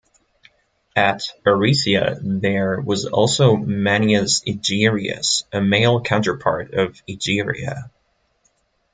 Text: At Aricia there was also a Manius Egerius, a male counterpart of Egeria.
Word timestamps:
At 0.95 1.21
Aricia 1.45 2.17
there 2.23 2.81
was 2.81 3.05
also 3.05 3.51
a 3.53 3.59
Manius 3.59 4.41
Egerius, 4.47 5.43
a 5.53 5.61
male 5.61 6.01
counterpart 6.01 6.73
of 6.73 6.99
Egeria. 7.07 7.87